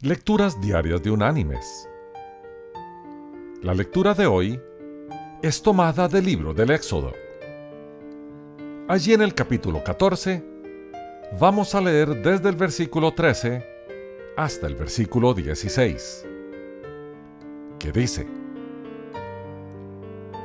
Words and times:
Lecturas 0.00 0.60
Diarias 0.60 1.02
de 1.02 1.10
Unánimes. 1.10 1.88
La 3.62 3.74
lectura 3.74 4.14
de 4.14 4.26
hoy 4.26 4.60
es 5.42 5.60
tomada 5.60 6.06
del 6.06 6.24
libro 6.24 6.54
del 6.54 6.70
Éxodo. 6.70 7.12
Allí 8.86 9.12
en 9.12 9.22
el 9.22 9.34
capítulo 9.34 9.82
14 9.82 10.44
vamos 11.40 11.74
a 11.74 11.80
leer 11.80 12.22
desde 12.22 12.48
el 12.48 12.54
versículo 12.54 13.12
13 13.12 13.66
hasta 14.36 14.68
el 14.68 14.76
versículo 14.76 15.34
16, 15.34 16.24
que 17.80 17.90
dice, 17.90 18.24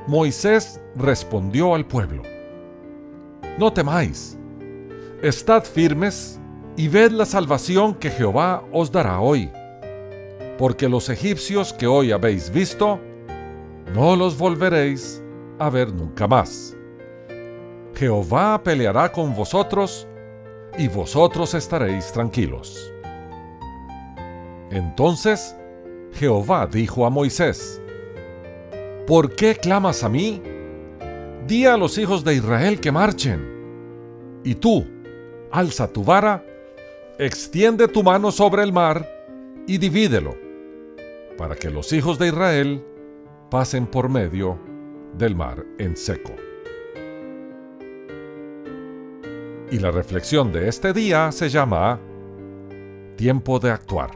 Moisés 0.08 0.82
respondió 0.96 1.76
al 1.76 1.86
pueblo, 1.86 2.24
No 3.60 3.72
temáis, 3.72 4.36
estad 5.22 5.64
firmes 5.64 6.40
y 6.76 6.88
ved 6.88 7.12
la 7.12 7.26
salvación 7.26 7.94
que 7.94 8.10
Jehová 8.10 8.64
os 8.72 8.92
dará 8.92 9.20
hoy. 9.20 9.52
Porque 10.58 10.90
los 10.90 11.10
egipcios 11.10 11.74
que 11.74 11.88
hoy 11.88 12.12
habéis 12.12 12.52
visto, 12.52 13.00
no 13.94 14.16
los 14.16 14.38
volveréis 14.38 15.22
a 15.60 15.70
ver 15.70 15.94
nunca 15.94 16.28
más. 16.28 16.76
Jehová 17.96 18.62
peleará 18.64 19.12
con 19.12 19.36
vosotros, 19.36 20.08
y 20.78 20.88
vosotros 20.88 21.54
estaréis 21.54 22.12
tranquilos. 22.12 22.92
Entonces 24.72 25.56
Jehová 26.14 26.66
dijo 26.66 27.06
a 27.06 27.12
Moisés, 27.12 27.80
¿Por 29.06 29.36
qué 29.36 29.56
clamas 29.56 30.04
a 30.04 30.10
mí? 30.10 30.42
Di 31.46 31.66
a 31.66 31.78
los 31.78 31.98
hijos 32.00 32.24
de 32.24 32.36
Israel 32.36 32.80
que 32.80 32.92
marchen. 32.92 34.42
Y 34.44 34.56
tú, 34.56 34.88
alza 35.52 35.88
tu 35.88 36.04
vara 36.04 36.44
extiende 37.18 37.88
tu 37.88 38.04
mano 38.04 38.32
sobre 38.32 38.64
el 38.64 38.74
mar 38.74 39.08
y 39.68 39.78
divídelo, 39.78 40.36
para 41.38 41.56
que 41.56 41.70
los 41.70 41.94
hijos 41.94 42.18
de 42.18 42.28
Israel 42.28 42.84
pasen 43.50 43.86
por 43.86 44.10
medio 44.10 44.60
del 45.18 45.36
mar 45.36 45.64
en 45.78 45.96
seco. 45.96 46.34
Y 49.72 49.80
la 49.80 49.92
reflexión 49.92 50.52
de 50.52 50.68
este 50.68 50.94
día 50.94 51.32
se 51.32 51.50
llama 51.50 52.00
Tiempo 53.16 53.60
de 53.60 53.72
actuar. 53.72 54.12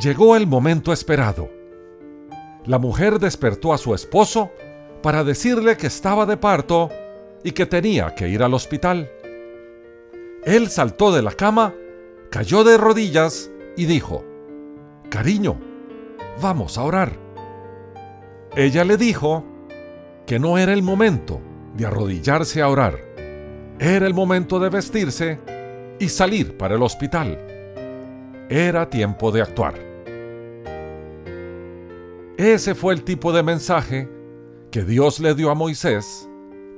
Llegó 0.00 0.36
el 0.36 0.46
momento 0.46 0.92
esperado. 0.92 1.48
La 2.64 2.78
mujer 2.78 3.18
despertó 3.18 3.72
a 3.72 3.78
su 3.78 3.94
esposo 3.94 4.50
para 5.02 5.24
decirle 5.24 5.76
que 5.76 5.86
estaba 5.86 6.26
de 6.26 6.36
parto 6.36 6.90
y 7.44 7.52
que 7.52 7.66
tenía 7.66 8.14
que 8.14 8.28
ir 8.28 8.42
al 8.42 8.54
hospital. 8.54 9.10
Él 10.46 10.70
saltó 10.70 11.12
de 11.12 11.22
la 11.22 11.32
cama, 11.32 11.74
cayó 12.30 12.62
de 12.62 12.78
rodillas 12.78 13.50
y 13.76 13.86
dijo, 13.86 14.24
Cariño, 15.10 15.58
vamos 16.40 16.78
a 16.78 16.84
orar. 16.84 17.18
Ella 18.54 18.84
le 18.84 18.96
dijo 18.96 19.44
que 20.24 20.38
no 20.38 20.56
era 20.56 20.72
el 20.72 20.84
momento 20.84 21.40
de 21.74 21.86
arrodillarse 21.86 22.62
a 22.62 22.68
orar, 22.68 22.96
era 23.80 24.06
el 24.06 24.14
momento 24.14 24.60
de 24.60 24.70
vestirse 24.70 25.40
y 25.98 26.08
salir 26.08 26.56
para 26.56 26.76
el 26.76 26.82
hospital. 26.82 27.36
Era 28.48 28.88
tiempo 28.88 29.32
de 29.32 29.42
actuar. 29.42 29.74
Ese 32.36 32.76
fue 32.76 32.94
el 32.94 33.02
tipo 33.02 33.32
de 33.32 33.42
mensaje 33.42 34.08
que 34.70 34.84
Dios 34.84 35.18
le 35.18 35.34
dio 35.34 35.50
a 35.50 35.56
Moisés 35.56 36.28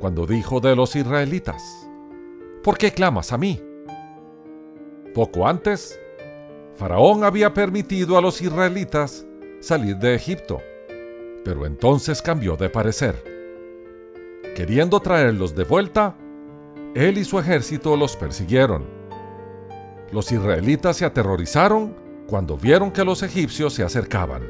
cuando 0.01 0.27
dijo 0.27 0.59
de 0.61 0.75
los 0.75 0.97
israelitas. 0.97 1.88
¿Por 2.69 2.77
qué 2.77 2.93
clamas 2.93 3.33
a 3.33 3.39
mí? 3.39 3.63
Poco 5.15 5.49
antes, 5.49 5.99
Faraón 6.75 7.25
había 7.25 7.55
permitido 7.55 8.19
a 8.19 8.21
los 8.21 8.43
israelitas 8.43 9.27
salir 9.59 9.97
de 9.97 10.15
Egipto, 10.15 10.61
pero 11.47 11.65
entonces 11.65 12.21
cambió 12.21 12.59
de 12.59 12.69
parecer. 12.69 13.25
Queriendo 14.55 15.01
traerlos 15.01 15.57
de 15.57 15.65
vuelta, 15.65 16.15
él 16.95 17.17
y 17.17 17.25
su 17.25 17.39
ejército 17.39 17.97
los 17.97 18.17
persiguieron. 18.17 18.85
Los 20.13 20.31
israelitas 20.31 20.99
se 20.99 21.07
aterrorizaron 21.07 21.97
cuando 22.27 22.59
vieron 22.59 22.91
que 22.91 23.03
los 23.03 23.23
egipcios 23.23 23.73
se 23.73 23.83
acercaban. 23.83 24.43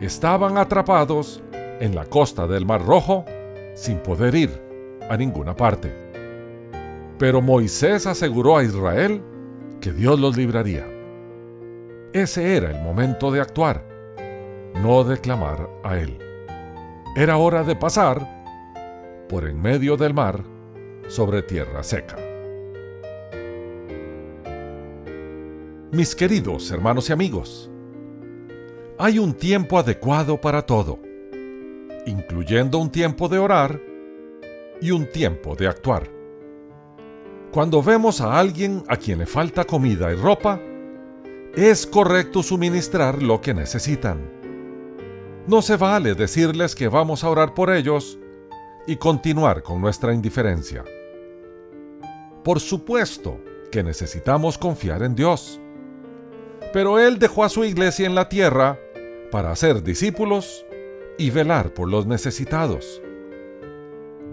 Estaban 0.00 0.58
atrapados 0.58 1.40
en 1.52 1.94
la 1.94 2.06
costa 2.06 2.48
del 2.48 2.66
Mar 2.66 2.84
Rojo 2.84 3.24
sin 3.76 3.98
poder 3.98 4.34
ir 4.34 4.50
a 5.08 5.16
ninguna 5.16 5.54
parte. 5.54 6.09
Pero 7.20 7.42
Moisés 7.42 8.06
aseguró 8.06 8.56
a 8.56 8.64
Israel 8.64 9.22
que 9.82 9.92
Dios 9.92 10.18
los 10.18 10.38
libraría. 10.38 10.86
Ese 12.14 12.56
era 12.56 12.70
el 12.70 12.82
momento 12.82 13.30
de 13.30 13.42
actuar, 13.42 13.86
no 14.82 15.04
de 15.04 15.18
clamar 15.18 15.68
a 15.84 15.98
Él. 15.98 16.16
Era 17.14 17.36
hora 17.36 17.62
de 17.62 17.76
pasar 17.76 18.26
por 19.28 19.46
en 19.46 19.60
medio 19.60 19.98
del 19.98 20.14
mar 20.14 20.42
sobre 21.08 21.42
tierra 21.42 21.82
seca. 21.82 22.16
Mis 25.92 26.16
queridos 26.16 26.70
hermanos 26.70 27.10
y 27.10 27.12
amigos, 27.12 27.70
hay 28.96 29.18
un 29.18 29.34
tiempo 29.34 29.78
adecuado 29.78 30.40
para 30.40 30.62
todo, 30.62 30.98
incluyendo 32.06 32.78
un 32.78 32.90
tiempo 32.90 33.28
de 33.28 33.38
orar 33.38 33.78
y 34.80 34.90
un 34.90 35.04
tiempo 35.04 35.54
de 35.54 35.68
actuar. 35.68 36.19
Cuando 37.52 37.82
vemos 37.82 38.20
a 38.20 38.38
alguien 38.38 38.84
a 38.86 38.96
quien 38.96 39.18
le 39.18 39.26
falta 39.26 39.64
comida 39.64 40.12
y 40.12 40.14
ropa, 40.14 40.60
es 41.56 41.84
correcto 41.84 42.44
suministrar 42.44 43.20
lo 43.24 43.40
que 43.40 43.52
necesitan. 43.52 44.30
No 45.48 45.60
se 45.60 45.76
vale 45.76 46.14
decirles 46.14 46.76
que 46.76 46.86
vamos 46.86 47.24
a 47.24 47.28
orar 47.28 47.54
por 47.54 47.74
ellos 47.74 48.20
y 48.86 48.94
continuar 48.96 49.64
con 49.64 49.80
nuestra 49.80 50.14
indiferencia. 50.14 50.84
Por 52.44 52.60
supuesto 52.60 53.40
que 53.72 53.82
necesitamos 53.82 54.56
confiar 54.56 55.02
en 55.02 55.16
Dios, 55.16 55.60
pero 56.72 57.00
Él 57.00 57.18
dejó 57.18 57.42
a 57.42 57.48
su 57.48 57.64
iglesia 57.64 58.06
en 58.06 58.14
la 58.14 58.28
tierra 58.28 58.78
para 59.32 59.50
hacer 59.50 59.82
discípulos 59.82 60.64
y 61.18 61.30
velar 61.30 61.74
por 61.74 61.88
los 61.88 62.06
necesitados. 62.06 63.02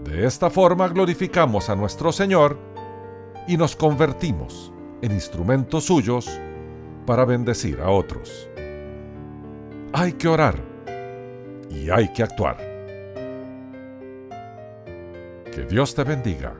De 0.04 0.24
esta 0.24 0.50
forma 0.50 0.86
glorificamos 0.86 1.68
a 1.68 1.74
nuestro 1.74 2.12
Señor 2.12 2.67
y 3.48 3.56
nos 3.56 3.74
convertimos 3.74 4.70
en 5.00 5.10
instrumentos 5.12 5.84
suyos 5.84 6.28
para 7.06 7.24
bendecir 7.24 7.80
a 7.80 7.88
otros. 7.90 8.48
Hay 9.94 10.12
que 10.12 10.28
orar 10.28 10.62
y 11.70 11.88
hay 11.88 12.12
que 12.12 12.22
actuar. 12.22 12.58
Que 15.50 15.66
Dios 15.68 15.94
te 15.94 16.04
bendiga. 16.04 16.54